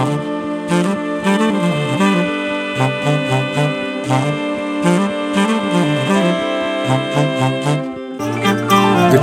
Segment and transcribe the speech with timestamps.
[0.00, 0.08] グッ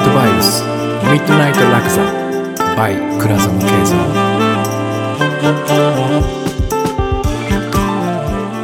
[0.04, 2.04] ドバイブスミッドナイトラクザ
[2.76, 3.98] by 倉園慶三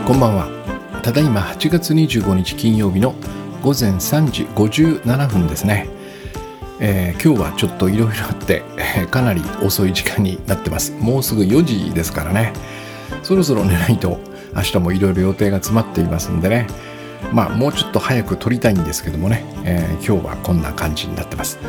[0.05, 0.48] こんばんは
[1.02, 3.16] ただいま8月25日金曜日の
[3.64, 5.89] 午前3時57分ですね、
[6.80, 8.61] えー、今日はちょっといろいろあって、
[9.14, 10.91] かなり遅い時間になってます。
[10.93, 12.52] もうすぐ4時ですからね。
[13.21, 14.20] そろそろ寝ないと
[14.55, 16.66] 明日もいろいろ予定が詰まっていますんでね。
[17.31, 21.59] まあもうちょっと早く撮りたいんですけどもね、えー、今日はこんな感じになってます。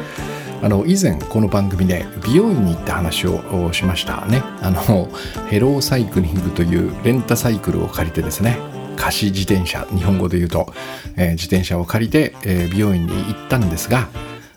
[0.62, 4.24] あの以前この番組で美容院に行った話をしました。
[4.24, 4.42] ね。
[4.62, 5.10] あの
[5.50, 8.56] ヘローサイクリングというレンタサイクルを借りてですね。
[8.96, 9.86] 貸し自転車。
[9.94, 10.72] 日本語で言うと、
[11.16, 14.08] えー、自転車を借りて、えー、美容院に行ったんですが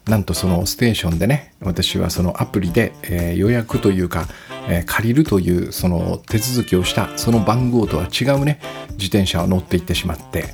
[0.07, 4.25] なんとそのステーションでね私はそのアプリで、えー、予約というか、
[4.70, 8.59] えー、借りるというその手続きをしたその番号とは違うね
[8.91, 10.45] 自転車を乗って行ってしまって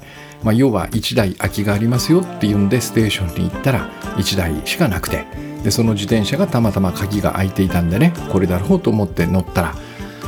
[0.44, 5.26] まあ、要は1台空きがありますよっていうんでステーションに行ったら1台しかなくて
[5.64, 9.76] でその自転車がたまたま鍵が開いていたんでねこれだろうと思って乗ったら、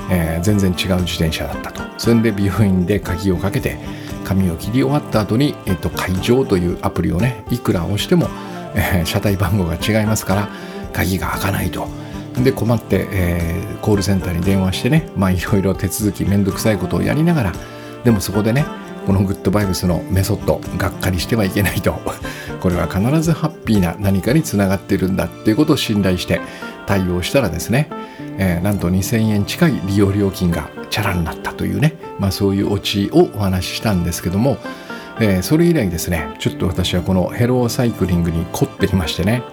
[0.09, 1.83] えー、全然違う自転車だったと。
[1.97, 3.77] それで美容院で鍵をかけて
[4.23, 8.27] 髪を切り終わった後に、えっと、会場というアプリをねいくら押しても、
[8.75, 10.49] えー、車体番号が違いますから
[10.93, 11.87] 鍵が開かないと。
[12.43, 17.53] で困って、えー、コールセンターに電話してねまあいろいろ手続きめんどくさいことをやりながら
[18.03, 18.65] でもそこでね
[19.05, 21.93] このグッドバイブスのメソッドがっかりしてはいけないと
[22.59, 26.41] これは必ずハッピーな何かにつながってるんだっていうことを信頼して
[26.87, 27.89] 対応したらですね、
[28.37, 34.57] えー、なんと2000円近い利用料金がチャラになったというね、まあ、そういうオチをお話ししたんですけども、
[35.19, 39.43] えー、それ以来ですねちょっと私はこのヘローサイクリングに凝ってきましてね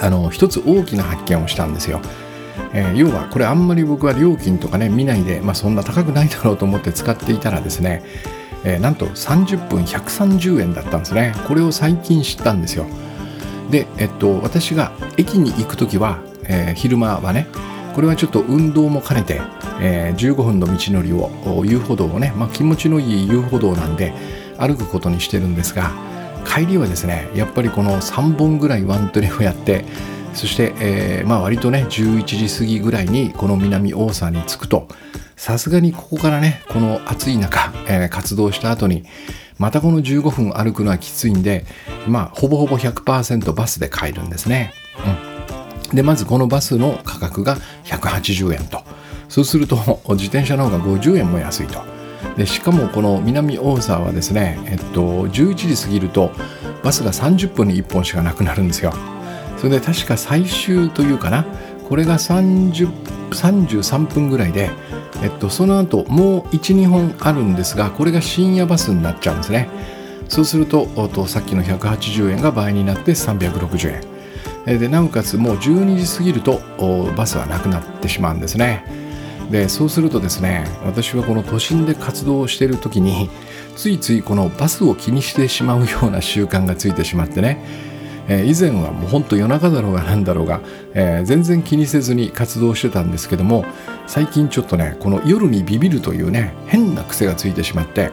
[0.00, 2.00] あの一つ大きな発見をしたんですよ。
[2.74, 8.02] えー、要はこれあんまり僕は料金とかね見ないで、まあ、そんな高くないだろうと思って使っていたらですね
[8.64, 12.86] えー、なんと30分130円だったんですねこれを最近知ったんですよ
[13.70, 17.46] で、えっと、私が駅に行く時は、え、昼間はね
[17.94, 19.40] これはちょっと運動も兼ねて、
[19.80, 21.30] えー、15分の道のりを
[21.64, 24.14] 遊歩道をね、まあ、気持ちのいい遊歩道なんで
[24.66, 25.90] 歩くことにしてるんですが
[26.46, 29.84] 帰りはですねやっぱりこの3本ぐらいワントレをやって
[30.34, 34.88] そして、えー、まあ割とね11時過ぎぐらいにこの南大沢に着くと
[35.36, 39.04] さすがにここからねこの暑い中、えー、活動した後に
[39.58, 41.66] またこの15分歩くのはきついんで
[42.06, 44.72] まあほぼほぼ100%バスで帰るんですね、
[45.90, 48.82] うん、でまずこのバスの価格が180円と。
[49.32, 49.76] そうすると
[50.10, 51.91] 自転車の方が50円も安いと。
[52.36, 56.32] でしかもこの南大沢はですね、えっと、11時過ぎると
[56.82, 58.92] バスが30分に1本しかなくなるんですよ。
[59.58, 61.44] それで確か最終というかな
[61.88, 62.90] これが30
[63.30, 64.70] 33分ぐらいで
[65.22, 69.68] えっと、その後もう12本あるんですがこれが深夜バスになっちゃうんですね。
[70.28, 74.02] そうするととさっきの180円が倍になって360
[74.66, 74.78] 円。
[74.78, 76.60] でなおかつもう12時過ぎると
[77.16, 78.84] バスはなくなってしまうんですね。
[79.50, 83.28] でそうするとですね私はこの都心で活動している時に
[83.76, 87.92] ついついこのバスを気にしてしまうような習慣がついてしまってね。
[88.28, 90.60] えー、以前はもうほんと夜中だろうが何だろうが、
[90.94, 93.64] えー、全然気にせずに活動してたんですけども
[94.06, 98.12] 最近ちょっとねこの夜にビビるというね変な癖がついてしまって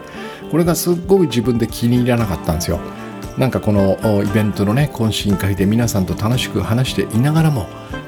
[0.50, 2.80] これがすっごい自分で気に入らなかったんですよ。
[3.38, 7.66] なんかこのイベントのね懇親会で皆さんと楽しく話していながらも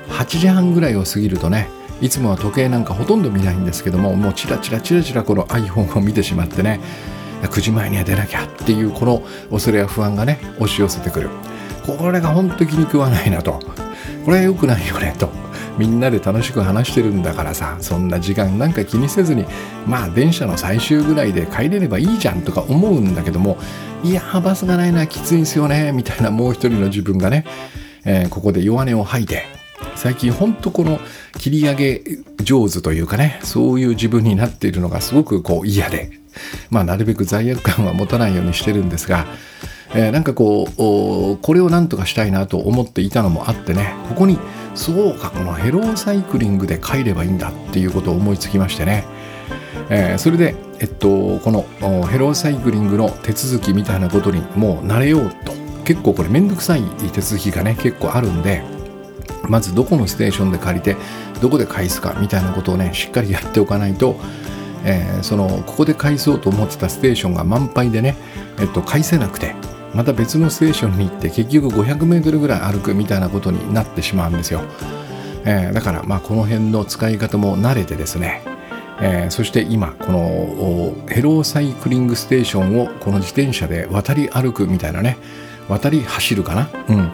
[0.09, 1.69] 8時半ぐらいを過ぎるとね
[2.03, 6.81] いつもは時計なんかほとんど見ないんですけどももうチラチラチラチラこの iPhone を見てしまってね
[7.43, 11.31] 9時前には出なきゃっていうこの恐れや不安がね押し寄せてくる。
[11.87, 13.59] これが本当気に食わないなと。
[14.25, 15.29] これは良くないよねと。
[15.79, 19.47] みんなで楽しく話してるんだからさそんな時間なんか気にせずに
[19.87, 23.57] まあ電車の最終ぐらいで帰れればいいじゃんとか思うんだけども
[24.05, 27.47] いやバスがないのはきついんすよねみたいなもう一人の自分がね、
[28.05, 29.62] えー、ここで弱音を吐いて
[29.97, 31.01] 最近ほんとこの
[31.39, 32.03] 切り上げ
[32.43, 36.11] 上手というかねそういう自分になっているのがすごくこう嫌で
[36.71, 39.27] まあなるべく罪悪感は持たないようにしてるんですが
[39.95, 44.39] えー、なんかこうこれをなんとかしたいなと思っていたのもあってねここに
[44.75, 49.05] そうかこのヘローサイクリングで帰ればいいんだっていうことを思いつきましてね、
[49.91, 51.63] えー、それで、えっと、この
[52.07, 55.53] ヘローサイクリングの手続きみたいなことにもう慣れようと。
[55.85, 58.63] 結構これめんどくさい手続きがね結構あるんで
[59.49, 60.97] まずどこのステーションで借りて
[61.41, 64.17] どこで返すかみたいなことをねしっかりやっておかないと
[64.85, 68.17] えー、そのここで返そうと思ってたステーションが満杯でね、
[68.61, 69.55] えっと、返せなくて
[69.95, 74.63] また別のステーションに行って結局 500m ぐらい歩くみたいなことになってしまうんですよ。
[75.45, 78.43] えー、だからまあこの辺の使い方も慣れてですね、
[79.01, 85.19] えー、そして今このヘローサイクリングステーションをこの自転車で渡り歩くみたいなね
[85.69, 87.13] 渡り走るかな、うん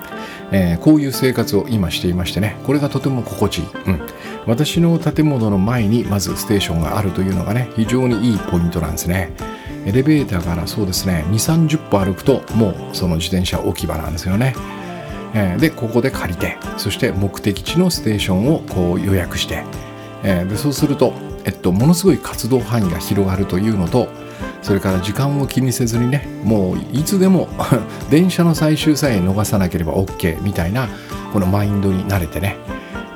[0.50, 2.56] えー、こういう生活を今していましてね。
[2.64, 4.00] これがとても心地いい、うん、
[4.46, 9.32] 私の建物の前にまずステーションがあるというのがね非常にいいポイントなんですね。
[9.86, 11.24] エレベーターからそうですね。
[11.28, 14.54] 2 3 0歩歩くともうその自転車置き場なんですよね。
[15.34, 19.62] えー、でここで借りてそして目的地のステーションをこう予約して、
[20.22, 21.12] えー、でそうすると、
[21.44, 24.08] えっと、ものすごい活動範囲が広がるというのと
[24.62, 27.48] それから時間を気にせずにねもういつでも
[28.10, 30.88] 電車の最終さえ逃さなければ OK みたいな
[31.32, 32.56] このマインドに慣れてね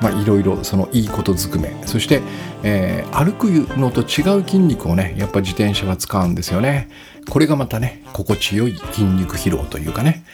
[0.01, 2.21] まあ、いろいろそのいいことずくめそして、
[2.61, 3.45] えー、歩く
[3.79, 6.89] のと違う筋肉をねやっぱ自転車は使うんですよね
[7.29, 10.25] これがまたね心地よい筋肉疲労というかね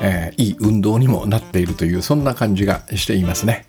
[0.00, 3.66] えー、いい運動にもなっているというそんな感じがしていますね。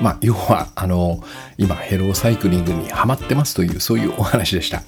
[0.00, 1.22] まあ、要はあの
[1.56, 4.82] 今ヘローサイクリングにはまってますというそういうお話でした。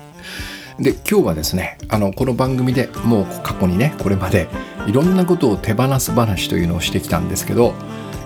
[0.80, 4.48] で今日はですねあのこの番組でもう過去にねこれまで
[4.86, 7.74] いろんなことを手放す話というのをしてきたんですけど、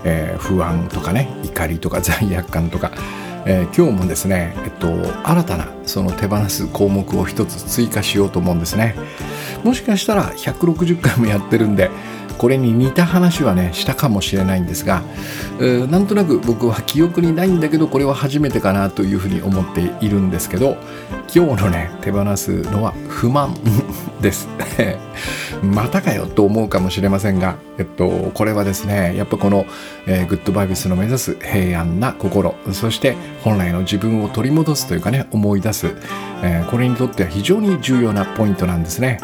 [0.05, 2.93] えー、不安とかね怒りとか罪悪感とか、
[3.45, 4.87] えー、今日もですね、えっと、
[5.27, 8.95] 新たなその手放す項目を一つ追加しようと思うんですね。
[9.65, 11.89] もしかしたら160回もやってるんで
[12.37, 15.03] これに似た話はねしたかもしれないんですが
[15.59, 20.77] なんとなく僕は記憶にないんだけどこれは初めてかなというふうに思っているんですけど
[21.33, 23.53] 今日のね手放すのは不満
[24.21, 24.47] です
[25.63, 29.65] またかよと思うかもしれませんが、えっと、これはですねやっぱこの、
[30.05, 35.95] えー、グッドバイブスの目指す平安な心そして本来の自分を取り戻すというかね思い出す、
[36.43, 39.19] えー、これにとっては非常に重要なポイントなんですね。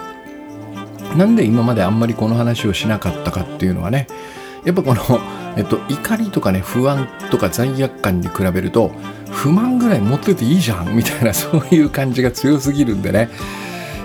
[1.16, 4.08] なんで今まであんまりこの話をしなかったかっていうのはね
[4.63, 5.02] やっぱこの、
[5.58, 8.92] えっと、怒りとかね不安とか罪悪感に比べると
[9.30, 13.30] 不満ぐらい持ってていいじゃんみたいなそういう感じが強すぎるんでね。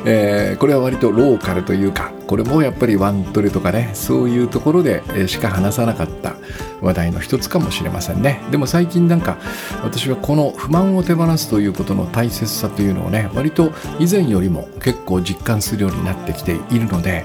[0.08, 6.36] えー、これは割とローカルというかこれもやっぱりワントレとかねそういうところでしか話さなかった
[6.80, 9.36] 話題の一つかもしれませんねでも最近なんか
[9.82, 17.24] 私はこの不満を手放すということの大切さというのをね割と以前よりも結構実感するようになってきているので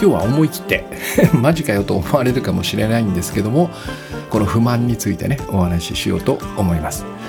[0.00, 0.84] 今日は思い切って
[1.34, 3.70] マジかよと思われるかもしれないんですけども
[4.30, 7.19] この不満についてねお話ししようと思います。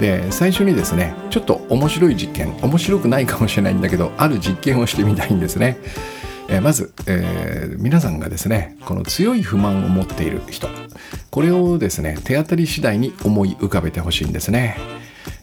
[0.00, 5.78] で最初にですねちょっと面白い実験面白くないかもしれないんだけどある実験をしてみたいんですね、
[6.48, 10.68] えー、まず、えー、皆さんがですねこの強い不満を持っている人
[11.30, 14.76] これをですね手当たり次第に思い浮かべてほしいんですね。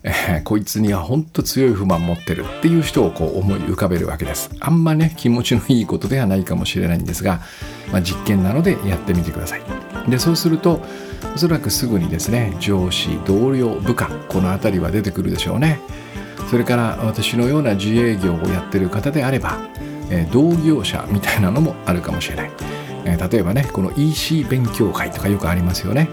[0.03, 4.49] えー、こいつにはほんと強い不満持ってるっていう人をこう思い浮かべるわけです。
[4.59, 7.41] あんまね気持ちのいいことではないかもしれないんですが、
[7.91, 9.61] まあ、実験なのでやってみてください。
[10.09, 10.81] でそうすると
[11.35, 15.79] おそらくすぐにですね上司同僚部下この辺りは出てくるでしょうね。
[16.49, 19.57] それから私のような自営業をやってる方であれば、
[20.09, 22.51] えー、同業者みたいなのもあるかもしれない、
[23.05, 26.09] えー、例えばねこの EC 勉強会とかよくありますよね。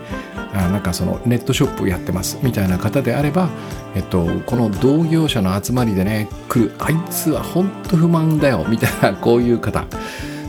[0.53, 3.49] あなんかそのネットショップやってますみたいな方であれば、
[3.97, 6.75] えっと、この同業者の集まりでね来る。
[6.79, 9.85] あいつは本当不満だよみたいなこういう方。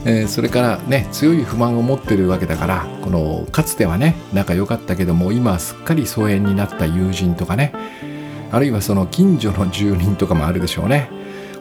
[0.08, 7.72] えー、それからね強い不満を持ってるわけだからこのかつてはね仲良かったけども今すっかり疎遠になった友人とかね
[8.52, 11.10] あるいはその近所の住人とかもあるでしょうね。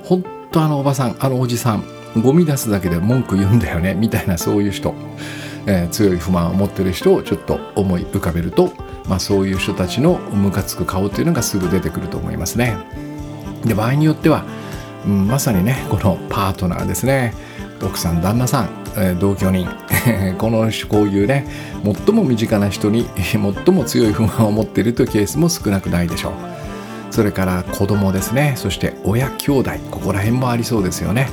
[0.04, 1.84] ほんとあのおばさんあのおじさん
[2.22, 4.94] ゴミ出すだけで文句言うんだよねみたいなそういう人、
[5.66, 8.72] えー、強い不満を持ってる人をちょっと思い浮かべると、
[9.10, 12.78] まあ、そういう人たちのムカつく顔っていうのがすぐ出てくると思いますね。
[13.66, 14.46] で場合によっては、
[15.08, 17.34] うん、まさにねこのパートナーですね。
[17.82, 19.68] 奥さん旦那さん、同居人。
[20.38, 21.48] このこういうね
[21.84, 26.34] 最も身近な人に 最も強い不満を持っているというケースも少なくないでしょう。
[27.12, 28.54] それから子供ですね。
[28.56, 29.72] そして親兄弟。
[29.92, 31.30] ここら辺もありそうですよね。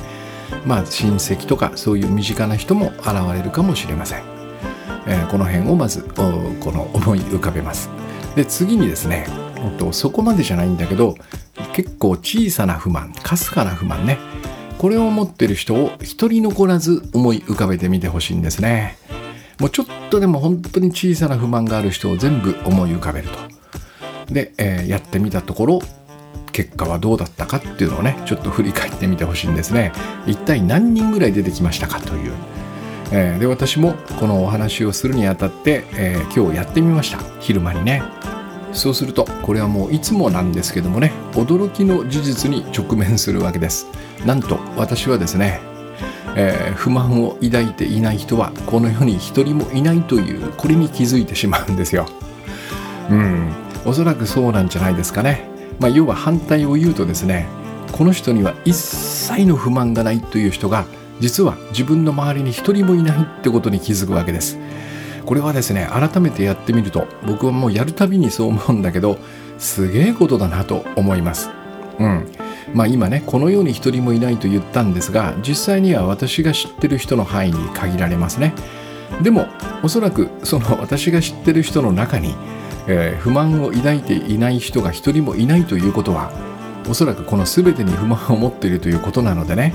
[0.65, 4.21] まあ親戚とかそういう身近な人も現れるかもしれません、
[5.07, 6.23] えー、この辺をまずこ
[6.71, 7.89] の思い浮かべます。
[8.35, 9.27] で次にですね
[9.77, 11.15] とそこまでじゃないんだけど
[11.73, 14.17] 結構小さな不満かすかな不満ね。
[14.83, 18.97] これを持ってる人を一人残らず思い浮かべてみてほしいんですね。
[19.57, 23.29] もうちょっとでも本当に小さな不満がある人を全部思い浮かべる
[24.27, 24.33] と。
[24.33, 25.79] で、えー、やってみたところ
[26.51, 29.93] 結果はどうだったかっていうのをねちょっと振り返ってみてほしいんですね。
[30.27, 32.33] 一体何人ぐらい出てきましたかという、
[33.13, 37.19] えー、で私もこのお話をするにあたって、えー、今日やってみました。
[37.39, 38.03] 昼間にね。
[38.73, 43.87] そうするとこれはもういつもなんですけどもね驚きの事実に直面するわけです。
[44.25, 45.59] なんと私はですね、
[46.35, 52.07] えー、不満を抱いていない人はこの世に一人もいないというこれに気づいてしまうんですよ。
[53.09, 53.63] うん。
[53.85, 55.45] おそらくそうなんじゃないですかね、
[55.79, 57.47] まあ、要は反対を言うとですね
[57.91, 60.85] この人には一切の不満がないという人が
[61.19, 64.57] 実は自分の周りに一人もいないってことに気づくわけです。
[65.25, 69.17] これはですね改めてやってみると僕はもうやるたびにそう思うんだけど
[69.57, 71.49] すげえことだなと思います。
[71.99, 72.27] うん。
[72.73, 78.53] まあ今ねこのように一人もいないと言ったんですが実際には私が知ってる人の範囲に限られますね。
[79.21, 79.47] でも
[79.83, 82.35] おそらくその私が知ってる人の中に、
[82.87, 86.31] えー、不満を抱いていない人が一人もいないということは
[86.89, 89.73] おそらくこの全てに不満を持っているということなのでね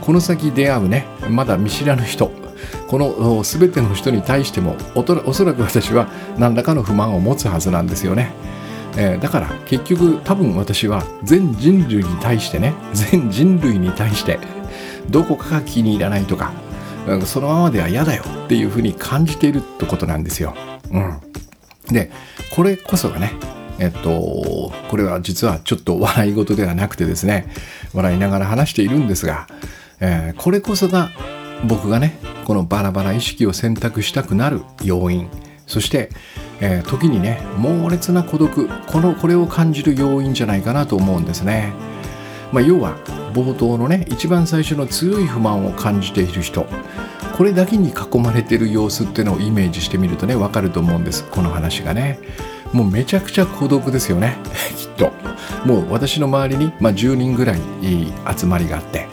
[0.00, 2.30] この先出会うねまだ見知らぬ人
[2.88, 8.32] この全ての人に対してもおそらく私は何らかの不満を持つはずなんですよね。
[8.96, 14.38] えー、だから結局多分私は全人類に対してね全人類に対して
[15.08, 16.52] どこかが気に入らないとか
[17.24, 20.54] そのままでは嫌だよっていうふうに感じているってことなんですよ。
[20.90, 21.20] うん、
[21.92, 22.10] で
[22.54, 23.32] これこそがね
[23.78, 27.46] えっとこれは実はちょっと笑い事ではなくてですね
[27.94, 29.46] 笑いながら話しているんですが、
[30.00, 31.10] えー、これこそが
[31.66, 35.28] 僕がねこのバラバラ意識を選択したくなる要因。
[35.66, 36.10] そして、
[36.60, 38.68] えー、時にね猛烈な孤独。
[38.68, 41.72] このこれを感じる要因じゃないかなと思うんですね。
[42.52, 42.96] まあ、要は
[43.32, 46.66] 冒頭のね一番最初の強い不満を感じている人。
[47.36, 51.24] これだけに囲まれている様子っていうのをイメージしてみるとね分かると思うんです。
[51.24, 52.18] この話がね。
[52.72, 54.36] もうめちゃくちゃ孤独ですよね。
[54.76, 55.12] きっと。
[55.64, 57.60] もう私の周りに、まあ、10人ぐらい
[58.36, 59.08] 集まりがあって、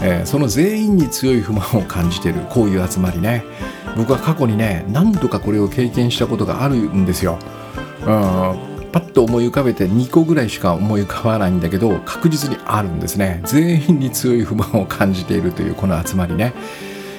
[0.00, 3.44] えー、その全員に強い不満を感じているこういう集まりね。
[3.96, 7.38] 僕は過去にね何度かこれを経験したことがあるんですよ。
[8.00, 13.40] うんパッと思い浮かべて2個ぐらいしか思い浮かばないんだけど確実にあるんですね。
[13.44, 16.54] 全員に強い不満を感じているというこの集まりね。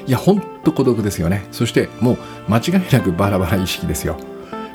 [0.07, 1.45] いやほんと孤独ですよね。
[1.51, 2.17] そしてもう
[2.47, 4.15] 間違いなくバラバラ意識ですよ。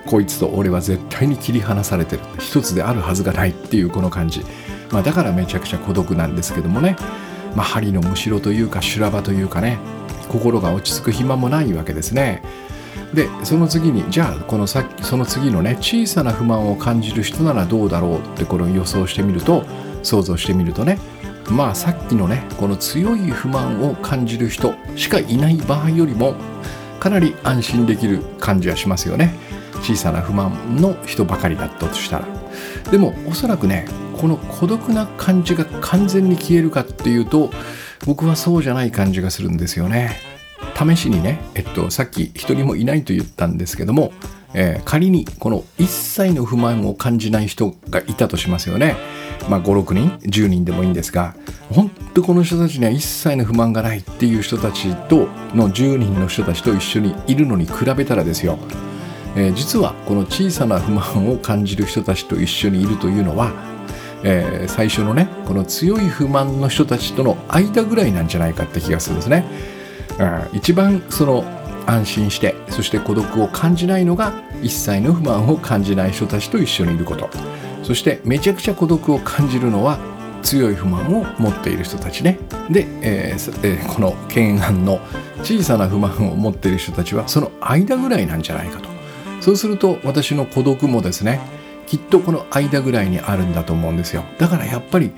[0.06, 2.22] こいつと俺は絶対に切り離されてる。
[2.38, 4.44] 一つであるはずがないっていうこの感じ、
[4.90, 6.96] まあ、だからめちゃくちゃ孤独なんですけどもね、
[7.54, 9.78] まあ、針のむしろというか修羅場というかね
[10.28, 12.42] 心が落ち着く暇もないわけですね。
[13.14, 19.64] でその次にじゃあこのさっきその次のね小さな不満を感じる人ならどうだろうってこれを予想してみると
[20.04, 20.98] 想像してみるとね
[21.50, 26.34] まあさっきのねこの強い不満を感じる人しかいない場合よりも
[27.00, 29.34] かなり安心できる感じはしますよね。
[29.82, 32.39] 小さな不満の人ばかりだったとしたら。
[32.90, 33.86] でもおそらくね
[34.20, 37.50] この孤独な感じが完全に消えるかっていうと
[38.06, 40.16] 僕はそうじゃない感じがするんですよね
[40.76, 44.12] 試しにね、えっと、さっき一人もいないと言ったんですけども、
[44.54, 48.96] えー、仮にこの一切の不満を感じない人がいたとしますよね。
[49.48, 51.34] まあ、5、6人、10人でもいいんですが、
[51.70, 58.58] 本当この人たちには一切の不満がないっていう人たちとの10人の人たちと一緒にいるのに比べたらですよ、
[59.36, 63.52] えー、実はこの小さな不満を感じる人たちと一緒にいるというのは、
[64.22, 69.44] えー、最初のねこの強い不満の人たちとの間ぐらいなんじゃないかって気がするんですね。
[70.18, 71.44] うん、一番その
[71.86, 74.32] 安心してそして孤独を感じないのが
[74.62, 77.30] 一切の不満を感じない人たちと一緒にいること。
[77.82, 79.98] そしてめちゃくちゃ孤独を感じるのは
[80.42, 82.38] 強い不満を持っている人たちね。
[82.70, 85.00] で、えーえー、この懸案の
[85.42, 88.99] 小さな不満を持っている人たちはその間ぐらいなんじゃないかと。
[89.40, 91.40] そうすると私の孤独もですね
[91.86, 95.12] きっとこの間ぐらいにあるんだと思うんですよだからやっぱり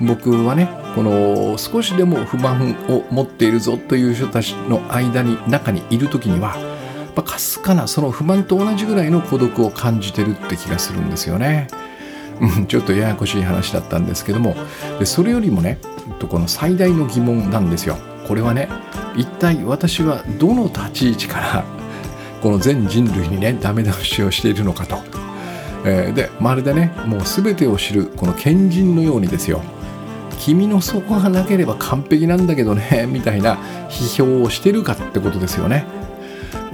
[0.00, 6.76] 僕はねこの少しでも不満を持っているぞという人たちの間に中にいる時には
[7.22, 11.68] かすかなその不満と同じぐらいの孤独を感じてるって気がするんですよね。
[12.40, 14.54] うん、ちょっとややこしい話だったんですけども
[14.98, 15.78] でそれよりもね
[16.28, 17.96] この最大の疑問なんですよ。
[18.26, 18.68] これはね
[19.16, 21.64] 一体私はどの立ち位置から
[22.46, 24.98] この全人類にねダメ出しをしているのかと。
[25.84, 29.62] えー、でまるでねもう全てを知るこの賢人のようにですよ。
[30.38, 33.58] 君のそこがなければ完璧なんだけどね みたいな
[33.90, 35.86] 批評をしてるかってことですよね。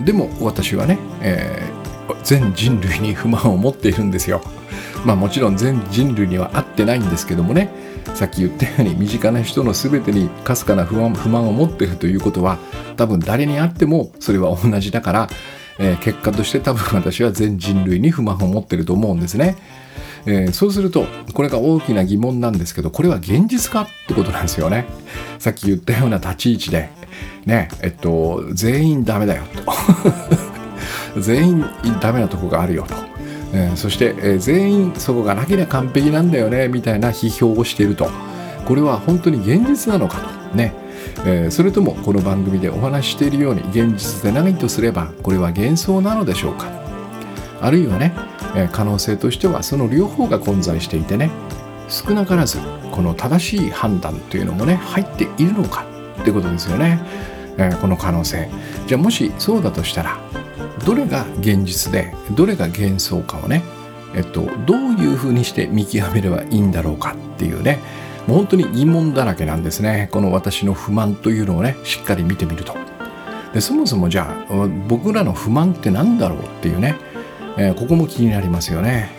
[0.05, 4.43] でも私はね、えー、全人類に不満を持っているんですよ。
[5.07, 7.71] まあもちろん全人類には合ってないんですけどもね
[8.13, 12.59] さっき言ったように身近な人の全てにかすかな不満不満を持ってるということは
[12.99, 15.29] 多分誰にあってもそれは同じだから、
[15.79, 19.57] えー、結果として多分私は全人類に不満を持ってると思うんですね。
[20.25, 24.87] えー、そうするとこれが大きな疑問なんですけどこれは現実かってことなんですよね。
[25.39, 26.91] さっき言ったような立ち位置で。
[27.47, 29.43] ねえっと全員ダメだよ
[31.15, 31.21] と。
[31.21, 31.65] 全員
[32.01, 32.95] ダメなとこがあるよと、
[33.53, 38.09] えー、そして、えー、全員そこがなければ完璧なんだよねみたいな批評をしていると。
[38.65, 40.57] これは本当に現実なのかと。
[40.57, 40.82] ね。
[41.25, 46.67] えー、それともこの番組でお話ししているように現実でないとすればこれは幻想なのでしょうか？
[47.61, 48.13] あるいはね、
[48.57, 51.31] え可能性としてはその両方が混在していてね
[51.89, 52.59] 少なからず
[52.91, 55.87] この正しい判断というのもね入っているのか
[56.21, 57.01] ってことですよね、
[57.57, 58.49] えー、この可能性。
[58.87, 60.19] じゃあもしそうだとしたら
[60.85, 63.63] どれが現実でどれが幻想かをね
[64.15, 67.81] えっと、どういうふうにして見極めればいいんだろうかっていうね
[68.27, 70.09] もう本当に疑問だらけなんですね。
[70.13, 72.75] この私の不満というのをねしっかり見てみると。
[73.53, 76.97] でそもそもじゃあ僕らの不満って何だろうっていうね、
[77.59, 79.11] えー、ここも気になりますよね。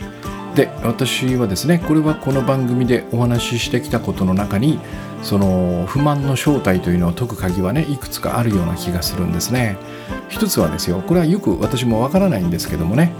[0.55, 4.79] で私はですねこれはこの番組でお話ししてきたことの中に
[5.23, 9.77] その不満の正体というのを解く鍵はねいくつかあるような気がするんですね。
[10.29, 13.11] 一つはですよこれはよく私もわからないんですけどもね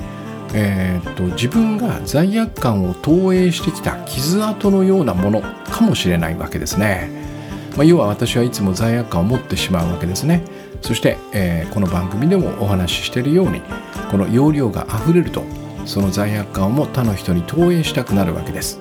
[0.54, 7.10] えー、っと自分が罪悪感を投影してきた傷跡のようなものかもしれないわけですね、
[7.76, 10.44] まあ、要は私はいつも罪悪感を持ってしまうわけですね。
[10.82, 13.62] そして、えー、この番組でもお話ししているように
[14.12, 15.44] この容量があふれると
[15.86, 18.80] その罪悪感をも他の人に投影したくなるわけです。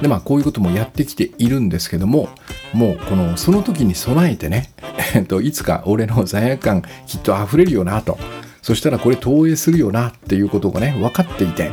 [0.00, 2.30] でまあこういうこともやってきているんですけども
[2.72, 4.70] もうこのその時に備えてね、
[5.14, 8.18] えっと、いつか俺の罪悪感きっと溢れるよなと。
[8.62, 11.72] そしたらこれ投影するよなっていうことがね分かっていて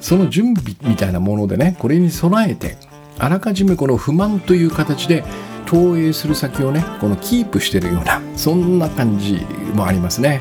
[0.00, 2.76] その準備みたいなものでねこれに備えて
[3.18, 5.24] あらかじめこの不満という形で
[5.66, 9.40] 投影する先をねこのキープしてるようなそんな感じ
[9.74, 10.40] もありますね。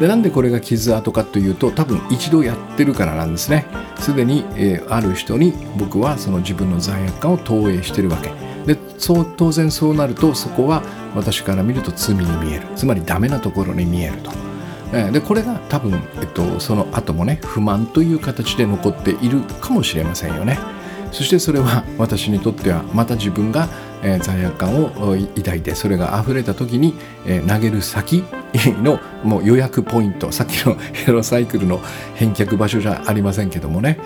[0.00, 3.66] でなんでこれが傷跡かというと多分一度やってるからなんですね。
[3.98, 8.30] すでに、えー、ある人に僕はその自分の罪悪感を投影してるわけ。
[8.66, 10.82] でそう当然そうなるとそこは
[11.14, 12.66] 私から見ると罪に見える。
[12.76, 14.45] つまりダメなところに見えると。
[15.12, 20.58] でこれが多分、えっと、その後もね不満という形で残っているかもしれませんよね。
[21.12, 23.68] そしてそれは私にとってはまた自分が、
[24.02, 26.94] え、罪悪感を抱いてそれが溢れた時に、
[27.26, 28.24] え、投げる先
[28.82, 31.80] のもう予約ポイントさっきの ヘロサイクルの
[32.14, 33.98] 返却場所じゃありませんけどもね。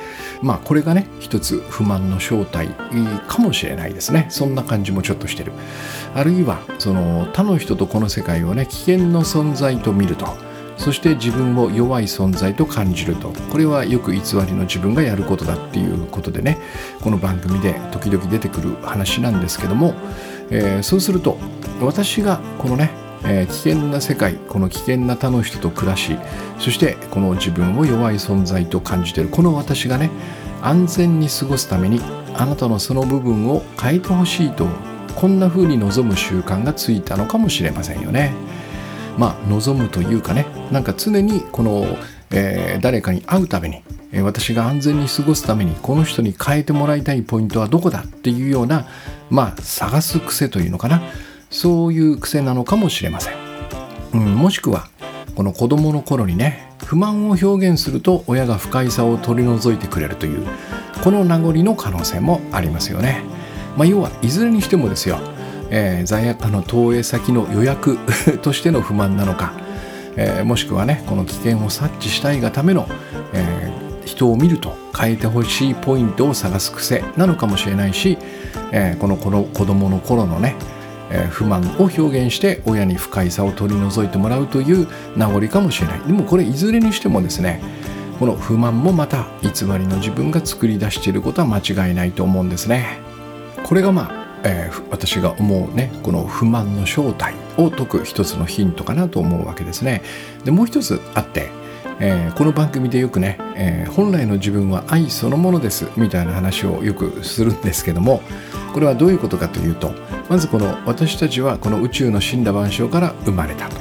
[0.42, 2.68] まあこれがね一つ不満の正体
[3.28, 4.26] かもしれないですね。
[4.28, 5.52] そんな感じもちょっとしてる。
[6.14, 10.49] あるいはその他の人とこの世界をね危険の存在と見ると。
[10.80, 13.32] そして自分を弱い存在と感じると。
[13.52, 16.58] これはよく偽りの自分がやることだっていうことでね。
[17.02, 19.94] この番組で時々出てくる話なんですけども、
[20.50, 21.38] えー、そうすると
[21.80, 22.90] 私がこのね
[23.22, 26.16] えー、危険な世界この危険な他の人と暮らし
[26.58, 30.10] そしてこの自分を弱い存在と感じてるこの私がね
[30.62, 32.00] 安全に過ごすために
[32.34, 34.66] あなたのその部分を変えてほしいと
[35.14, 38.32] こんな風に望む習慣がついたのかもしれませんよね。
[39.18, 41.86] まあ望むというかねなんか常にこの、
[42.30, 48.86] えー、誰かに会うために、私が安全に過ごすためにこの人に変えてもらいたいポイントはどこだっていうような
[49.30, 51.02] まあ探す癖というのかな。
[51.50, 53.34] そういう癖なのかもしれません、
[54.14, 54.88] うん、もしくは
[55.34, 60.46] この子供の頃にね不満を表現すると親が不快さを取り除いてくれるという
[61.02, 63.22] この名残の可能性もありますよね、
[63.76, 65.18] まあ、要はいずれにしてもですよ
[65.70, 67.98] えー、罪悪感の投影先の予約
[68.42, 69.52] としての不満なのか、
[70.16, 72.88] えー、もしくはねこの危険を察知したいがための、
[73.32, 78.18] えー、人を見ると変えてほしいポイントを探す癖なのかもしれないし、
[78.70, 80.56] えこのこの子供の頃のね
[81.10, 86.00] え不満を表現して親に不快さを取り除いてもらうという名残かもしれない。
[86.00, 87.62] でもこれいずれにしてもですね
[88.18, 92.98] この不満もまた偽りの自分が作り出していることは間違いないと思うんですね。
[93.64, 100.02] これがまあえー、私が思うねこの不満の正体を解く一つのヒントかなと思うわけですね。
[100.44, 101.50] でもう一つあって、
[102.00, 108.22] えー、この番組でよくね、えー、本来の自分は愛そのものですみたいな話をよくするんですけども
[108.72, 109.92] これはどういうことかというと
[110.28, 113.76] まずこの私たちはこの宇宙の死んだ万象から生まれたと、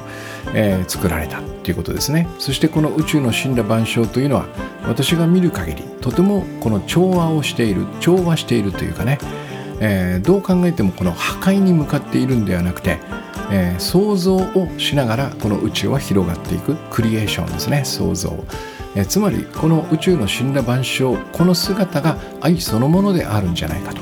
[0.54, 4.48] えー、作られたということですねそしてこの宇宙の死んだ万象というのは
[4.88, 9.19] 私が見る限りとてもこの調和をしている調和しているというかね
[9.79, 12.99] えー、どう考えてもこの破壊に向かっているんではなくて、
[13.51, 17.83] えー、想像をしながらこの宇宙は広がっていくクリエーションですね。
[17.85, 18.43] 想像、
[18.95, 24.01] えー、つまりこの宇宙の死んだ万象この姿が愛そのものであるんじゃないかと、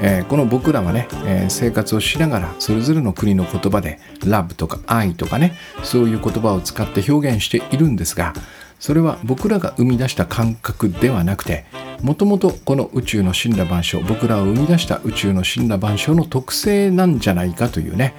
[0.00, 8.34] えー、この僕らはね、え、生活をしながらそれぞれの国の言葉でラブとか愛とかねそういう言葉を使って表現しているんですが
[8.80, 11.64] それは僕らが生み出した感覚ではなくて
[12.02, 18.14] もともとこの宇宙の神羅万象僕らを生み出した宇宙の神羅万象の特性なんじゃないかというね、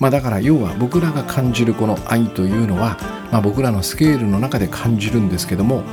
[0.00, 2.98] まあ、だから要は僕らが感じるこの愛というのは、
[3.30, 5.84] まあ、僕らのスケールの中で感じるんですけども、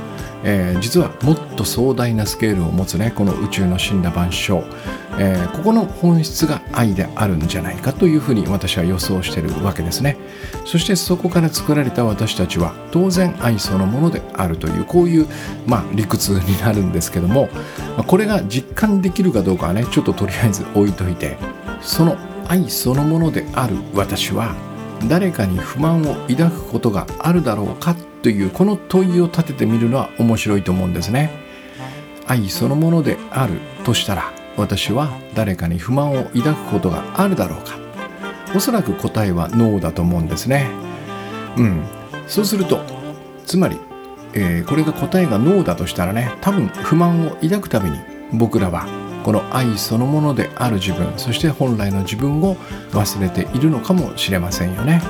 [0.44, 4.64] えー、実はもっと壮大なスケールを持つねこの宇宙の死んだ万象、
[5.18, 10.16] えー、ここの本質が愛であるんじゃないかというふうに私は予想しているわけですね。
[10.64, 15.26] そしてそこから作られた私たちは当然愛そのものであるというこういう、
[15.66, 17.48] まあ、理屈になるんですけども
[18.06, 21.36] これが実感できるかどうかはねちょっととりあえず置いといて
[21.80, 22.16] その
[22.48, 24.54] 愛そのものである私は
[25.08, 31.30] 誰かに不満を抱くことがあるだろうかというこの問いを立ててみるのは面白いと思うんですね。
[32.26, 37.76] 愛そのものであるとしたら私は誰かに不満を抱くことがあるだろうか。
[38.54, 40.70] おそらく答えはノーだと思うんですね。
[41.56, 41.84] うん。
[42.28, 42.80] そうすると
[43.44, 43.78] つまり、
[44.34, 47.98] えー、これが答えがノーだとしたらね多分不満を抱くたびに
[48.32, 48.86] 僕らは
[49.22, 52.56] この愛そのものである自分そして本来の自分を
[52.90, 55.02] 忘れているのかもしれませんよね。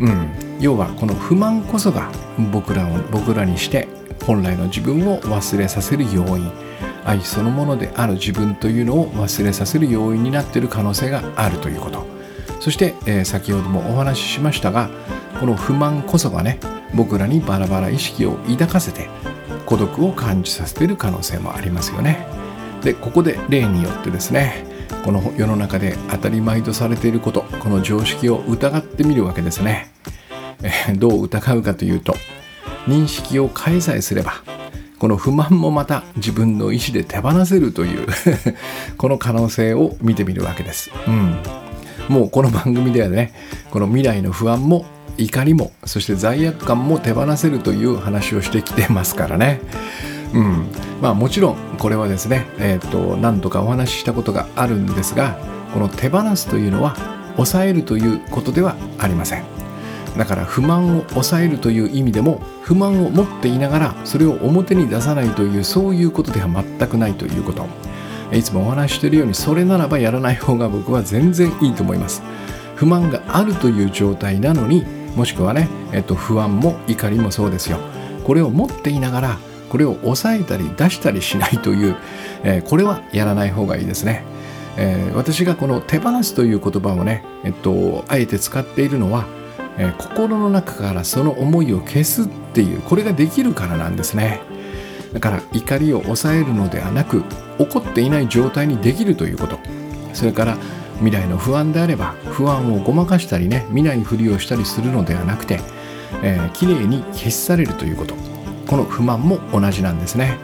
[0.00, 0.28] うん、
[0.60, 2.10] 要はこの不満こそが
[2.52, 3.88] 僕らを僕らにして
[4.26, 6.50] 本来の自分を忘れさせる要因
[7.04, 12.04] 愛そのものである自分というのを忘れさせる要因になっている可能性があるということ
[12.60, 14.88] そして、えー、先ほどもお話ししましたが
[15.38, 16.58] この不満こそがね
[16.94, 19.08] 僕らにバラバラ意識を抱かせて
[19.66, 22.43] 孤独を感じさせている可能性もありますよね。
[22.84, 24.66] でここで例によってですね
[25.04, 29.90] この世の中で当たり前とされていることこの常識を疑ってみるわけですね、
[30.62, 32.14] えどう疑うかというと
[32.86, 34.34] 認識を変えさえすれば
[34.98, 38.06] この不満もまた自分の意思で手放せるという
[38.96, 41.36] この可能性を見てみるわけです、うん、
[42.08, 43.32] もうこの番組ではね
[43.70, 44.84] この未来の不安も
[45.16, 49.60] 怒りもそして罪悪感も手放せるという話をしてきてますからね。
[50.34, 50.66] うん。
[51.00, 55.38] まあ、もちろんこれはですね、えーと、何度かお話ししたことがあるんですが
[55.72, 56.96] この手放すというのは
[57.36, 59.44] 抑えるということではありません。
[60.16, 67.66] だから不満を抑えるという意味でも不満を持っていながらそれを表に出さないというそういうことでは全くないということ。
[68.32, 72.22] いつもお話ししているようにそれならばやらない方が僕は全然いいと思います。
[72.74, 77.78] 不満があるという状態なのにもしくはね、えっと、不安も怒りもそうですよ。
[78.24, 79.38] これを持っていながら
[79.74, 81.96] これを抑えたり出したりしないという、
[82.44, 84.22] えー、これはやらない方がいいですね。
[84.76, 89.26] えー、私がこの手放すという言葉をね、えっと、あえて使っているのは、
[89.76, 94.42] えー、心の中からその思いを消すっていうこれができるからなんですね。
[95.12, 97.24] だから怒りを抑えるのではなく
[97.58, 99.58] 怒っていない状態にできるということ。
[100.12, 100.56] それから
[101.00, 105.58] 未来の不安であれば不安をごまかしたりね見ないふりをしたりするのではなくて、
[106.22, 108.33] えー、きれいに消し去れるということ。
[108.66, 110.38] この不満も同じなんですね。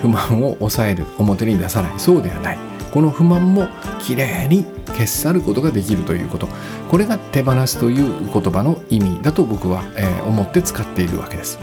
[0.00, 1.92] 不満を抑える表に出さない。
[1.98, 2.58] そうではない。
[2.92, 3.68] この不満も
[4.00, 6.48] きれいに消し去ることができるということ。
[6.90, 11.58] これが手放すという言葉の意味だと僕は、えー、思って使っているわけです、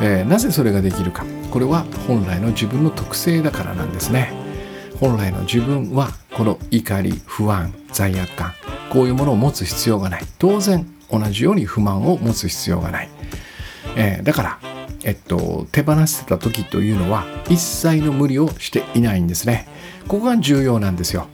[0.00, 1.24] えー、なぜそれができるか。
[1.50, 4.32] これは本来の自分の特性だからなんですね。
[5.00, 8.52] 本来の自分はこの怒り不安罪悪感。
[8.90, 10.24] こういうものを持つ必要がない。
[10.38, 13.08] 当然同じように不満を持つ必要がない、
[13.96, 14.58] えー、だから
[15.04, 19.68] えっと、手放してた時というのは一切の無理をしていないんですね。
[20.08, 21.26] ここが重要なんですよ。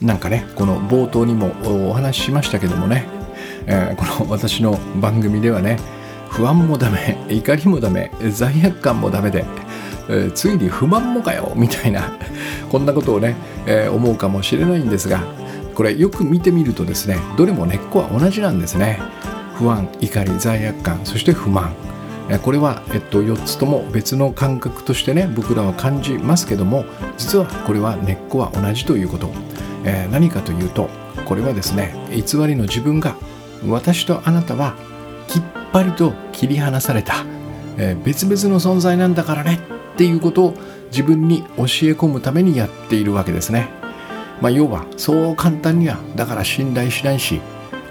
[0.00, 1.52] なんかね、この冒頭にも
[1.88, 3.06] お話ししましたけどもね、
[3.66, 5.78] えー、この私の番組ではね、
[6.30, 9.44] 不安もダメ、怒りもダメ、罪悪感もダメで、
[10.08, 12.12] えー、ついに不満もかよみたいな、
[12.70, 13.36] こんなことをね、
[13.66, 15.22] えー、思うかもしれないんですが、
[15.74, 19.00] これよく見てみるとですね、どれも根っこは同じなんですね。
[19.54, 21.72] 不安、怒り、罪悪感、そして不満。
[22.38, 26.84] これは、えっと、4つとも別の感覚としてね僕らは感じますけども
[27.18, 29.30] 実はこれは根っこは同じということ、
[29.84, 30.88] えー、何かというと
[31.26, 33.16] これはですね偽りの自分が
[33.68, 34.74] 私とあなたは
[35.28, 35.42] きっ
[35.72, 37.24] ぱりと切り離された、
[37.76, 39.60] えー、別々の存在なんだからね
[39.94, 40.54] っていうことを
[40.90, 41.64] 自分に教え
[41.94, 43.68] 込むためにやっているわけですね。
[44.42, 47.40] まあ、要はそう簡単にはだから信頼しないし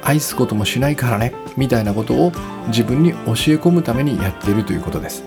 [0.03, 2.31] 愛すこともしないからねみたいなことを
[2.67, 3.21] 自分に教え
[3.57, 5.23] 込むためにやっているということです。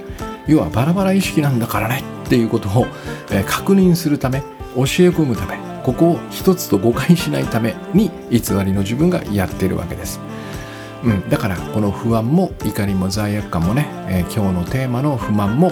[0.47, 2.87] 要はバラバラ意識なんだからねっていうことを、
[3.31, 10.20] えー、確認するため教え込むためここを一つと誤解しないために偽りの自分がやっているわけです、
[11.03, 15.70] うん、だからこの不安も怒りも罪悪感もね、えー、今日のテーマの不満も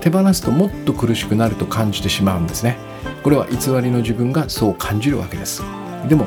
[0.00, 2.76] 手放すともっと苦しくなると感じてしまうんですね。
[3.22, 5.62] これは偽りの自分がそう感じるわけです。
[6.08, 6.26] でも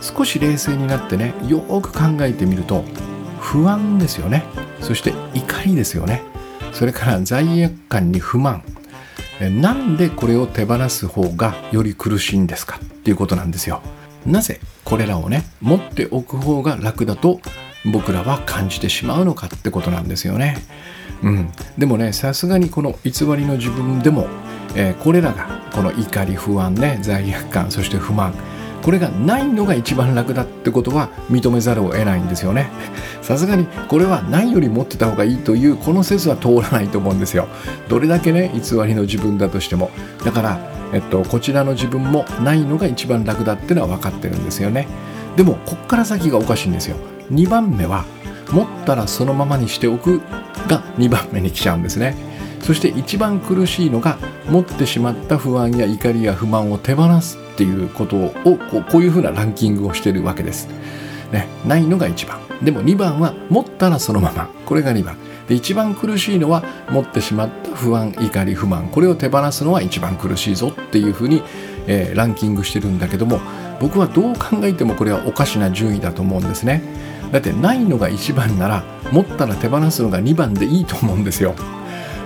[0.00, 2.84] 少し冷静になってねよく考えてみると
[3.46, 4.42] 不安ですよね。
[4.80, 6.22] そして怒りですよね。
[6.72, 8.64] それから罪悪感に不満。
[9.40, 13.82] なんでこれを手放す方がより苦しいんですかっていうことなんですよ。
[14.26, 17.40] なぜこれらをね持っておく方が楽だと
[17.92, 20.58] 僕らは感じてしまうのかってことなんですよね。
[21.22, 24.26] うん、でもねさすがにこの偽りの自分でも、
[24.74, 28.34] えー、これらがこの怒り不安ね罪悪感そして不満
[28.82, 32.70] これがないのが一番楽だってことは認めざるを得ないんですよね。
[33.22, 37.48] さすがにこれはないより持ってた方がいいというこの説は通らないと思うんですよ。
[37.88, 39.90] どれだけね偽りの自分だとしても。
[40.24, 40.58] だから
[40.92, 44.86] えっとこちらの自分もないのが一番楽だってのは分かってるんですよね。
[45.36, 46.96] でもこっから先がおかしいんですよ。
[47.32, 48.04] 2番目は
[48.52, 50.20] 持ったらそのままにしておく
[50.68, 52.14] が2番目に来ちゃうんですね。
[52.60, 57.38] そして一番苦しいのが持ってしまった不安や怒りや不満を手放す。
[57.56, 58.30] っていうことを
[58.70, 60.68] こうこういうふうなランキングをしてるわけです。
[61.32, 62.38] ね、ないのが1番。
[62.62, 64.50] でも2番は持ったらそのまま。
[64.66, 65.16] これが2番。
[65.48, 68.88] で一番苦しいのは持ってしまった不安怒り不満。
[68.88, 71.42] これを手放すのは一番苦しいぞっていうふうに、
[71.86, 73.40] えー、ランキングしてるんだけども
[73.80, 76.82] 僕はどう考えてもこれはおかしな順位だと思うんですね。
[77.32, 81.54] だってないのが1番なら持ったら手放すのが2番でいいと思うんですよ。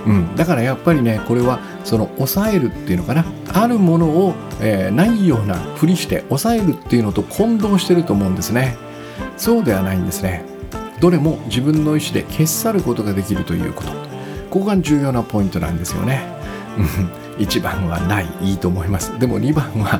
[0.05, 3.25] うん、だからやっぱりねこれはその抑えるっていうのかな。
[3.53, 8.77] あるものを、えー、ないようなふりして抑えるっていうのと混同してると思うんですね。
[9.37, 10.45] そうではないんですね。
[10.99, 13.91] どれも自分の意思で消し去ることができるということ。
[14.49, 16.23] ここが重要なポイントなんですよね。
[17.37, 19.17] 1番はないいいと思います。
[19.19, 19.99] でも2番は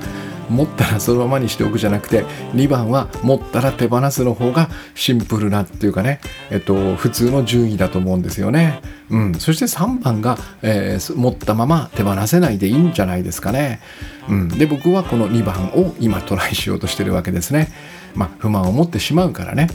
[0.51, 8.81] 持ったらそのままにしておくじゃなくて2番は持ったら手放すの方がシンプルなっていうかね、えっと、普通の順位だと思うんですよね。
[9.09, 13.81] うん、そして3番が、えー、持ったまま手放せないでいいんじゃないですかね。
[14.29, 17.69] うん、で僕はこの2番を今トライしようとしてるわけですね。
[18.13, 19.69] まあ、不満を持ってしまうからね。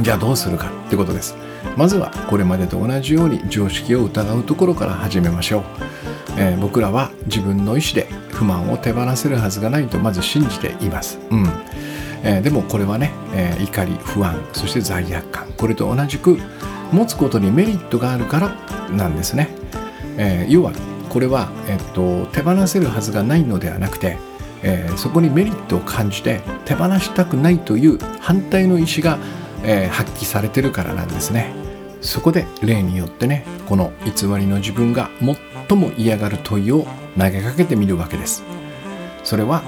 [0.00, 1.34] じゃあどうするかってことです。
[1.76, 5.64] まずはこれまでと同じように常識を疑うところから始めましょう。
[6.36, 11.18] えー、僕らは自分の意思で不満を手放せるはずがないとまず信じています。
[11.30, 11.46] うん
[12.22, 16.38] えー、でもこれはね、えー、怒り不安そして罪悪感これと同じく
[16.92, 18.56] 持つことにメリットがあるから
[18.90, 19.48] なんですね。
[20.18, 20.72] え要は
[21.08, 24.16] これは、えっと、手放せるはずがないのではなくて、
[24.62, 29.18] えそこにメリットを感じて手放したくないという反対の意思が、
[29.64, 31.66] え発揮されてるからなんですね。
[32.00, 35.10] そこで例によってねこの偽りの自分が
[35.68, 36.86] 最も嫌がる問いを
[37.18, 38.42] 投げかけてみるわけです。
[39.24, 39.62] それは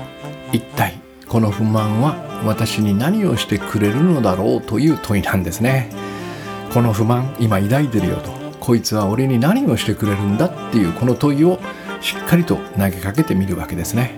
[0.52, 5.90] 一体この不満は私に何をしてくれるのだろうという問いなんですね。
[6.72, 8.30] この不満今抱いてるよと。
[8.60, 11.58] こいつは俺に何をしてくれるんだっていうこの問いを
[12.00, 14.16] しっかりと投げかけてみるわけですね。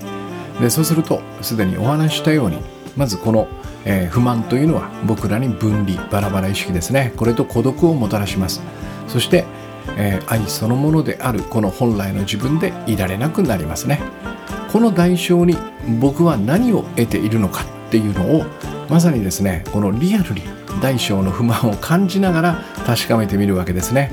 [0.61, 2.59] でそうするとすでにお話ししたように
[2.97, 3.49] まずこの
[3.85, 7.13] えー、不満というのは僕らに分離バラバラ意識ですね。
[7.17, 8.61] これと孤独をもたらします。
[9.09, 9.45] そして、
[9.97, 14.01] えー、愛そのものであるこの本来の自分でいられなくなりますね。
[14.73, 15.57] この代償に
[16.01, 18.45] 僕は何を得ているのかっていうのを
[18.89, 20.43] まさにですねこのリアルに
[20.81, 24.13] 大小の不満を感じながら確かめてみるわけですね。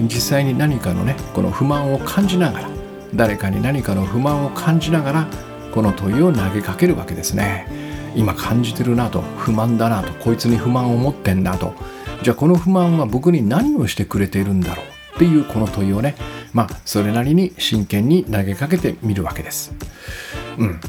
[0.00, 2.68] 実際に何かのねこの不満を感じながら
[3.14, 5.26] 誰かに何かの不満を感じながら
[5.72, 7.66] この問いを投げかけるわけですね。
[8.14, 11.74] 今感じてるなと不満だなとこいつに不満を持ってんだと。
[12.22, 14.91] じゃあこの不満は僕に何をしてくれているんだろう。
[15.14, 16.14] っていうこの問いをね
[16.52, 19.72] まあそれなりに真剣に投げかけてみるわけです。
[20.58, 20.80] うん。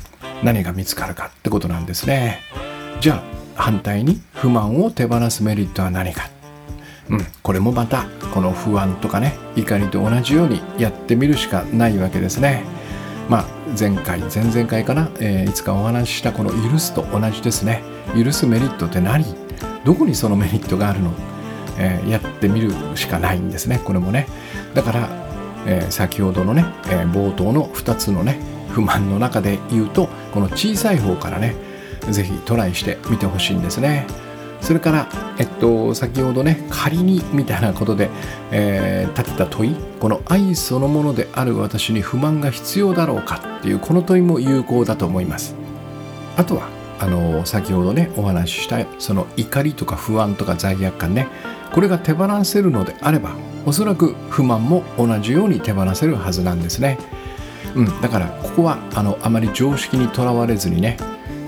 [0.44, 2.40] 何が見つかるかってことなんですね。
[3.00, 6.30] じゃあ反対に不満を手放すメリットは何か。
[7.10, 12.64] うん、これもまたこの不安とかね怒りと同じようにやってみるしかないわけですね。
[13.30, 13.46] まあ、
[13.80, 17.82] 前回前々回かな、えー、いつかお話ししたこの許すと同じですね。
[18.22, 19.24] 許すメリットって何？
[19.86, 21.14] どこにそのメリットがあるの、
[21.78, 24.28] えー、やってみるしかないんですねこれもね
[24.74, 25.10] だから、
[25.66, 31.56] えー、先ほどのね、え冒頭の2つのね不満の中で言うとこの小さい方からね
[32.10, 34.06] 是非トライしてみてほしいんですね。
[34.64, 38.10] それから、えっと、先ほどね仮にみたいなことで、
[38.50, 45.54] えー、立てた問いこの愛そのものである私に不満が必要だろうかっていうこの問いも有効だと思います
[46.38, 51.28] あとはあの先ほどねお話ししたその怒りとか不安とか罪悪感ね
[51.74, 56.98] これが手放せるのであればおそらく不満も同じように手放せるはずなんですね、
[57.76, 60.98] うん、だからここはあのあまり常識にとらわれずにね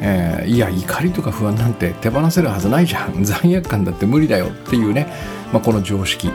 [0.01, 3.23] えー、いや怒りとか不安なんて手放せるはずないじゃん。
[3.23, 5.07] 罪悪感だって無理だよっていうね、
[5.51, 6.29] まあ、この常識、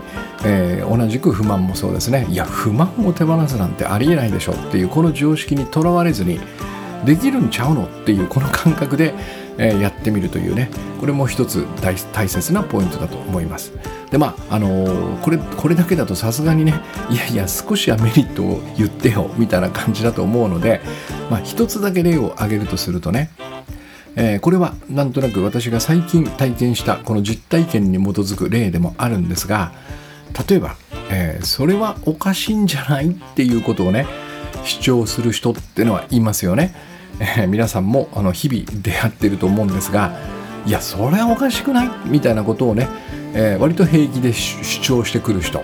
[0.44, 2.26] えー、同じく不満もそうですね。
[2.31, 6.40] いや不満を手放すなんてありえないでしょっていうこの常識にとらわれずに
[7.05, 9.14] できるんちゃうのっていうこの感覚で、
[9.62, 13.73] え、やってみるというねこれも一つ大大切なポイントだと思います。
[14.11, 16.75] でまああのー、これこれだけだとさすがにね
[17.11, 20.81] いやいや少しはメリットを言ってよみたいな感じだと思うので、
[21.31, 23.31] まあ、一つだけ例を挙げるとするとね
[24.16, 29.73] えー、これはなんとなく私が最近体験したこの実体験に基づく例でもあるんですが
[30.49, 30.75] 例えば、
[31.12, 33.11] えー、それはおかしいんじゃない？
[33.11, 34.07] っていうことをね
[34.64, 36.75] 主張する人ってのはいますよね、
[37.18, 40.16] えー、皆さんもあの日々出会ってると思うんですが
[40.66, 41.90] いやそれはおかしくない？
[42.07, 42.88] みたいなことをね、
[43.35, 45.62] えー、割と平気で主張してくる人、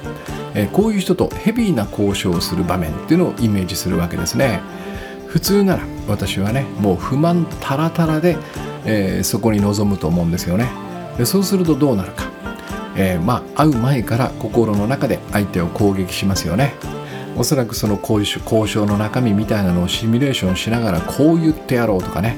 [0.55, 4.61] えー、こういう人とヘビーな交渉をする場面っていうのをイメージするわけですね。
[5.27, 8.39] 普通なら私はねもう不満たらたらで、
[8.87, 10.71] え、そこに臨むと思うんですよね。
[11.19, 12.31] でそうするとどうなるか、
[12.97, 16.73] え、まあ会う前から心の中で相手を攻撃しますよね。
[17.37, 18.27] おそらくその交
[18.67, 22.37] 渉の中身みたいなのをシミュレーションしながらこう言ってやろうとかね。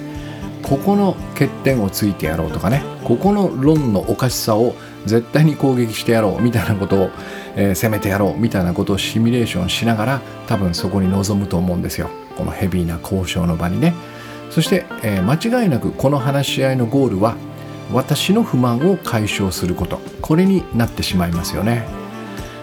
[0.63, 2.83] ここの欠点をついてやろうとかね。
[3.05, 4.75] ここの論のおかしさを
[5.07, 7.11] 絶対に攻撃してやろうみたいなことを、
[7.57, 12.11] えー、攻めてやろうみたいなことをシミュレーションしながら多分そこに臨むと思うんですよ。
[12.37, 13.95] このヘビーな交渉の場にね。
[14.51, 17.37] そして、えー、間違いなくこの話し合いのゴールは
[17.93, 20.01] 私の不満を解消すること。
[20.21, 21.87] これになってしまいますよね。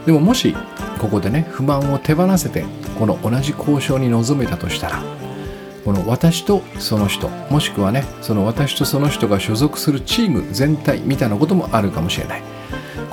[0.05, 0.55] でももし
[0.99, 2.65] ここでね不満を手放せて
[2.97, 5.03] この同じ交渉に臨めたとしたら
[5.83, 12.41] この私とその人もしくはねその私とその人が所属するチーム全体みたいなこともあるかもしれない。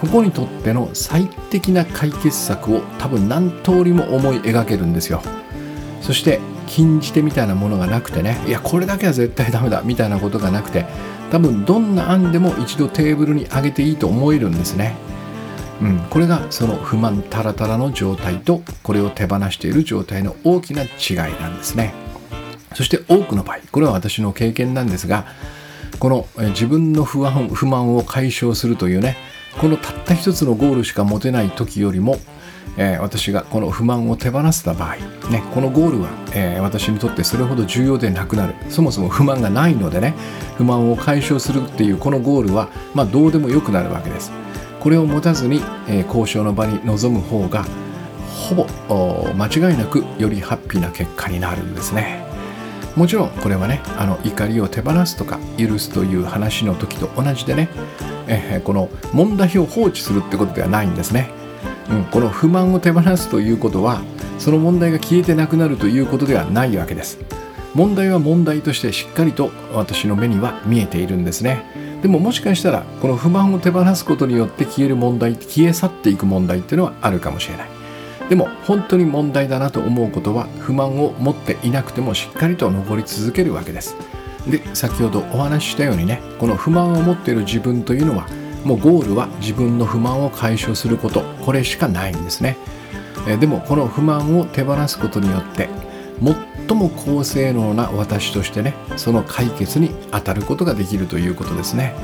[0.03, 5.23] ここにとっての最適な解決策を多分何通りも思い描けるんですよ。
[6.01, 10.87] そして禁じ手みたいなものがなくてねいやこれだけは絶対ダメだみたいなことがなくて
[11.31, 14.97] 多分どんな案でも一度テーブルに上げていいと思えるんですね。
[15.83, 21.92] うん、これがその不満タラタラの状態とこれを手放している状態の大きな違いなんですね。
[22.75, 25.27] そして多くの場合これは私の経験なんですが
[25.99, 29.16] この自分の不安不満を解消するというね
[29.61, 32.16] このたった一つのゴールしか持てない時よりも、
[32.79, 34.97] えー、私がこの不満を手放した場合、
[35.31, 38.55] ね、このゴールは、えー、私にとってそれほど重要でなくなる。
[38.71, 40.14] そもそも不満がないのでね
[40.57, 44.33] 不満を解消するっていうこのゴールは、まあ、どうでもよくなるわけです。
[44.83, 47.64] これを持たずに、え、交渉の場に臨む方が
[48.49, 48.66] ほぼ
[49.35, 52.27] 間違いなくよりハッピーな結果になるんですね。
[52.97, 57.68] もちろんこれはねあの怒りを手放すとか許すという話の時と同じでね、
[58.27, 61.31] え、この問題を放置するってことではないんですね、
[61.88, 64.03] うん、この不満を手放すということは
[64.40, 67.21] その問題が消えてなくなるということではないわけです。
[67.75, 71.64] 問題は問題としてしっかりと私の目には見えているんですね。
[72.03, 77.69] でももしかしたらこの不満を手放すことによって消える問題消え去っていく問題っていうのはあるかもしれない。
[78.29, 83.95] でも本当に問題だなと思うことは不満を持っていなくてもしっかりと残り続けるわけです。
[84.49, 88.27] で先ほどお話ししたようにねこの不満を持っている自分というのは
[88.65, 91.23] もうゴールは自分の不満を解消すること。
[91.45, 92.57] これしかないんですね。
[93.38, 95.69] でもこの不満を手放すことによって
[96.68, 101.94] 最も高性能な私としてねその解決に当たることができるということですね。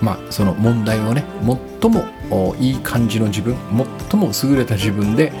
[0.00, 1.24] まあその問題をね
[1.80, 3.54] 最もいい感じの自分
[4.10, 5.32] 最も優れた自分で、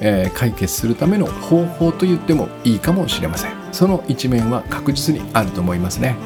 [0.00, 3.52] えー、解決するための方法と言ってもいいかもしれません。
[3.72, 6.16] その一面は確実にあると思いますね。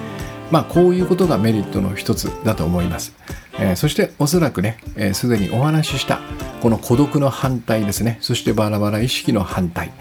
[0.50, 3.14] まあこういうことがメリットの一つだと思います、
[3.58, 4.76] えー、そしておそらくね
[5.14, 6.20] すで、ー、にお話しした
[6.60, 8.18] この孤独の反対ですね。
[8.20, 9.92] そしてバラバラ意識の反対。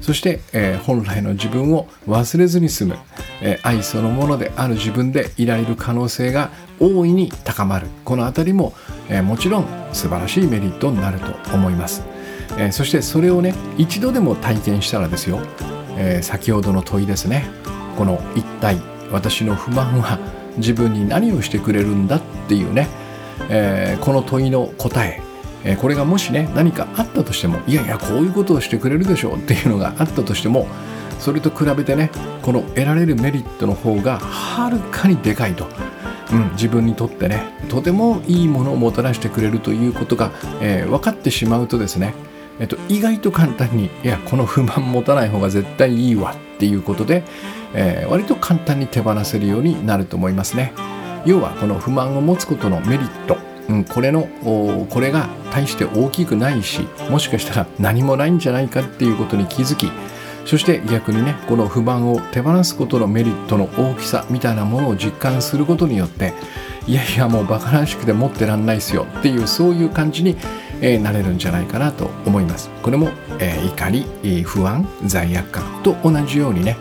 [0.00, 2.98] そして、えー、本来の自分を忘れずに済む、
[3.40, 7.86] えー、愛そのものである自分でいられる可能性が大いに高まる。
[8.04, 8.74] この辺りも、
[9.08, 12.02] えー、もちろん素晴らしいメリットになると思います、
[12.58, 15.40] えそしてそれをね一度でも体験したらですよ、
[15.96, 17.46] え先ほどの問いですね。
[17.96, 18.78] この一体
[19.10, 20.18] 私の不満は
[20.58, 22.88] 自分に何をしてくれるんだっていうね、
[23.48, 25.22] えこの問いの答え。
[25.66, 30.68] えこれがもしね何かあったとしてもいやいやこういうことをしてくれるでしょうっていうのがあったとしても
[31.18, 32.10] それと比べてね
[32.42, 35.66] この得られるメリットの方がはるかにでかいと、
[36.32, 42.14] うん、自分にとってねとてもいいものをもたらしてくれるということが、えー、分かってしまうとですね、
[42.60, 47.24] えっと、意外と簡単にいやこの不満持たない方が絶対いいわっていうことで、
[47.74, 50.72] えー、割と簡単に手放せるようになると思いますね。
[51.24, 53.36] 要はこの不満を持つことのメリット
[53.68, 54.28] うん、これの
[54.90, 59.90] これが大して大きくないしもしかしたら何もないんじゃないかっていうことに気づき
[60.44, 66.32] そして逆にねこの不満を手放すことのメリットの大きさみたいなものを実感することによって
[66.86, 70.36] いやいやもうバカらしくて持ってらんないっすよっていうそういう感じに、
[70.80, 72.70] えー、なれるんじゃないかなと思います。
[72.82, 73.10] これも、
[73.40, 76.76] えー、怒り不安罪悪感と同じようにね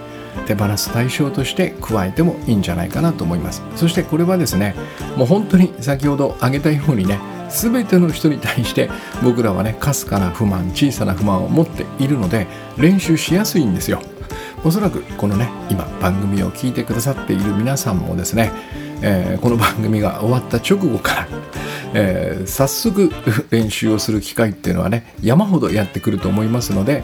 [0.47, 3.63] 手放す対象として加えてもいいんじゃないかなと思います。
[3.75, 4.75] そしてこれはですね
[5.17, 7.19] もう本当に先ほど挙げたようにね
[7.49, 8.89] 全ての人に対して
[9.23, 14.01] 僕らはねかすかな不満小さな不満を持っているので練習しやすいんですよ。
[14.63, 18.51] おそらくこのね今番組を聞いてくださっている皆さんもですね、
[19.01, 21.27] えー、この番組が終わった直後から、
[21.93, 23.11] えー、早速
[23.51, 27.03] 練習をする機会っていうのはね山ほどやってくると思いますので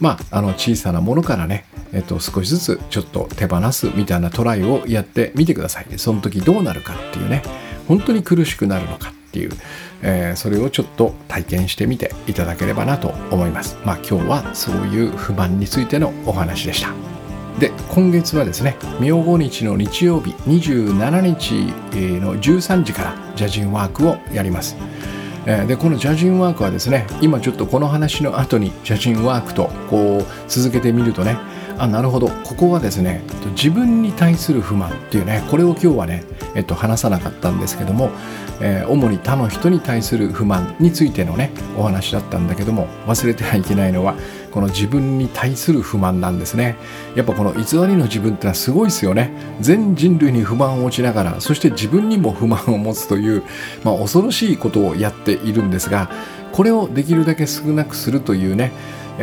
[0.00, 5.86] まああの小さなものからねえっと、少しずつちょっと手放すみたいなトライをやってみてください。
[5.98, 7.42] その時どうなるかっていうね、
[7.88, 9.50] 本当に苦しくなるのかっていう、
[10.02, 13.76] えー、それをちょっと体験してみていただければなと思います。
[13.84, 16.92] まあ今日はそういう不満についてのお話でした。
[17.58, 24.76] で今月はですね明後日の日曜日27日の13時からジャジンワークをやります。
[25.46, 31.36] えでこのジャジンワークはですね今ちょっとこの話の後にジャジンワークとこう続けてみるとね
[31.80, 32.28] あなるほど。
[32.28, 33.22] ここはですね
[33.56, 36.24] 自分に対する不満っていうねこれを今日はね、
[36.54, 38.10] えっと、話さなかったんですけども、
[38.60, 44.14] えー、主に他の人に対する不満についてのねお話だったんだけども忘れてはいけないのは
[44.50, 46.76] この自分に対する不満なんですね。
[47.14, 49.30] やっぱこの偽りの自分ってのはすごいですよね。
[49.60, 53.42] 全人類に不満を持ちながらそして自分にも不満を持つという、
[53.84, 56.10] まあ、恐ろしいことをやっているんですが
[56.52, 58.72] これをできるだけ少なくするというね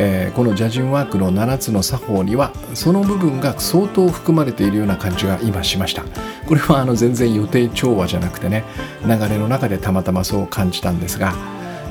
[0.00, 6.04] えー、このジャジンワークの7つの作法にはその部分が相当含まれているような感じが今しました。
[6.46, 8.64] これはあの全然予定調和じゃなくてね
[9.04, 11.34] 流れの中でたまたまそう感じたんですが、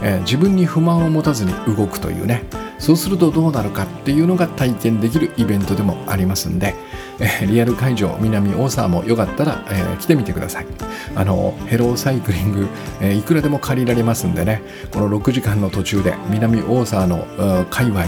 [0.01, 2.45] えー、自分に不満を持たずに動くというね
[2.79, 6.75] そうするとどうなるかっていうのが体験できるイベントでもありますんで、
[7.19, 10.67] えー、リアル会場南大沢もよかったら、えー、来てみてください。
[11.15, 12.67] あのヘローサイクリング、
[13.01, 14.61] えー、いくらでも借りられますんでね。
[14.91, 17.25] この6時間の途中で南大沢の
[17.69, 18.05] 界隈を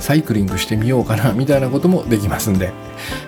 [0.00, 2.72] サイクリングしてみようかなみたいなこともできますんで、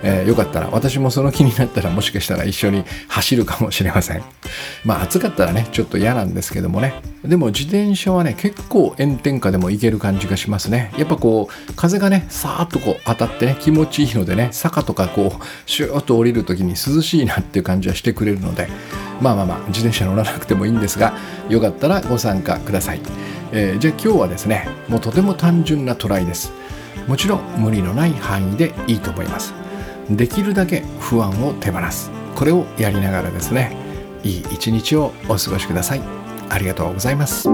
[0.03, 4.23] えー、よかったら私もその気になったらもしかしたら一緒に走るかもしれません。
[4.85, 6.95] まあ暑かったらねちょっと嫌なんですけどもね。
[7.25, 10.93] でも自転車はね結構炎天下でも行ける感じがしますね。
[10.97, 18.69] やっぱこう風がねさーっとこう当たってね気持ちいいのでね坂とかこうシューッと降りる時に涼しいなっていう感じはしてくれるので。
[19.21, 21.13] まあまあまあ自転車乗らなくてもいいんですが
[21.51, 23.01] よかったらご参加ください、
[23.53, 26.60] えー、じゃあ今日はですねもうとても単純なトライです。
[27.11, 29.53] もちろん無理のない範囲でいいと思います。
[30.09, 32.09] できるだけ不安を手放す。
[32.37, 33.77] これをやりながらですね
[34.23, 36.03] いい一日をお過ごしください。
[36.49, 37.49] ありがとうございます。